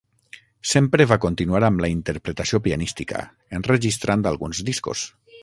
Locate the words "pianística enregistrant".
2.69-4.27